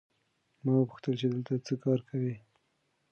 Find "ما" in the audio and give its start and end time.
0.63-0.71